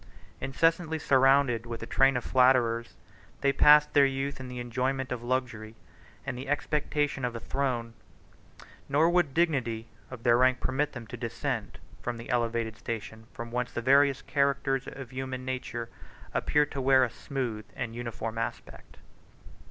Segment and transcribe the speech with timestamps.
[0.39, 2.95] Incessantly surrounded with a train of flatterers,
[3.41, 5.75] they passed their youth in the enjoyment of luxury,
[6.25, 7.93] and the expectation of a throne;
[8.89, 13.27] nor would the dignity of their rank permit them to descend from that elevated station
[13.31, 15.87] from whence the various characters of human nature
[16.33, 18.97] appear to wear a smooth and uniform aspect.